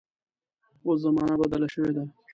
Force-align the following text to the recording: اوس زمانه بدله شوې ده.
اوس 0.85 0.97
زمانه 1.05 1.35
بدله 1.41 1.67
شوې 1.73 1.91
ده. 1.95 2.03